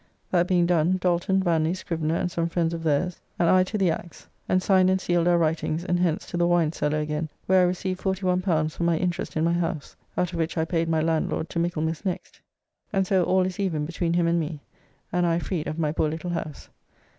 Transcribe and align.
That 0.31 0.47
being 0.47 0.65
done, 0.65 0.97
Dalton, 0.99 1.43
Vanly, 1.43 1.75
Scrivener 1.77 2.15
and 2.15 2.31
some 2.31 2.49
friends 2.49 2.73
of 2.73 2.81
theirs 2.81 3.19
and 3.37 3.47
I 3.51 3.63
to 3.65 3.77
the 3.77 3.91
Axe, 3.91 4.27
and 4.49 4.59
signed 4.63 4.89
and 4.89 4.99
sealed 4.99 5.27
our 5.27 5.37
writings, 5.37 5.85
and 5.85 5.99
hence 5.99 6.25
to 6.31 6.37
the 6.37 6.47
Wine 6.47 6.71
cellar 6.71 6.97
again, 6.97 7.29
where 7.45 7.61
I 7.61 7.65
received 7.65 8.01
L41 8.01 8.71
for 8.71 8.81
my 8.81 8.97
interest 8.97 9.37
in 9.37 9.43
my 9.43 9.53
house, 9.53 9.95
out 10.17 10.33
of 10.33 10.39
which 10.39 10.57
I 10.57 10.65
paid 10.65 10.89
my 10.89 11.01
Landlord 11.01 11.51
to 11.51 11.59
Michaelmas 11.59 12.03
next, 12.03 12.41
and 12.91 13.05
so 13.05 13.21
all 13.25 13.43
is 13.45 13.59
even 13.59 13.85
between 13.85 14.13
him 14.15 14.25
and 14.25 14.39
me, 14.39 14.61
and 15.13 15.27
I 15.27 15.37
freed 15.37 15.67
of 15.67 15.77
my 15.77 15.91
poor 15.91 16.09
little 16.09 16.31
house. 16.31 16.69